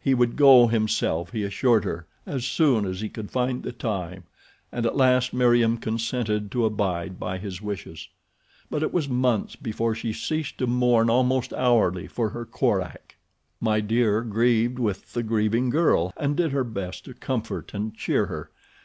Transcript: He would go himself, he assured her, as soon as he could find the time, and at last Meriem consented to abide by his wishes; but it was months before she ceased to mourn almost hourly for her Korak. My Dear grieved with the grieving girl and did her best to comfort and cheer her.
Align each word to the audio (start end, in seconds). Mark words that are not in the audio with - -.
He 0.00 0.14
would 0.14 0.36
go 0.36 0.68
himself, 0.68 1.32
he 1.32 1.42
assured 1.42 1.82
her, 1.82 2.06
as 2.26 2.44
soon 2.44 2.86
as 2.86 3.00
he 3.00 3.08
could 3.08 3.32
find 3.32 3.64
the 3.64 3.72
time, 3.72 4.22
and 4.70 4.86
at 4.86 4.94
last 4.94 5.32
Meriem 5.34 5.78
consented 5.78 6.52
to 6.52 6.64
abide 6.64 7.18
by 7.18 7.38
his 7.38 7.60
wishes; 7.60 8.08
but 8.70 8.84
it 8.84 8.92
was 8.92 9.08
months 9.08 9.56
before 9.56 9.96
she 9.96 10.12
ceased 10.12 10.58
to 10.58 10.68
mourn 10.68 11.10
almost 11.10 11.52
hourly 11.54 12.06
for 12.06 12.28
her 12.28 12.44
Korak. 12.44 13.16
My 13.60 13.80
Dear 13.80 14.20
grieved 14.22 14.78
with 14.78 15.12
the 15.12 15.24
grieving 15.24 15.70
girl 15.70 16.12
and 16.16 16.36
did 16.36 16.52
her 16.52 16.62
best 16.62 17.04
to 17.06 17.14
comfort 17.14 17.74
and 17.74 17.92
cheer 17.96 18.26
her. 18.26 18.50